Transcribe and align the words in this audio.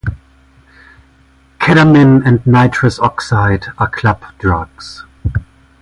Ketamine 1.59 2.25
and 2.25 2.43
nitrous 2.47 2.97
oxide 2.97 3.65
are 3.77 3.87
club 3.87 4.23
drugs. 4.39 5.05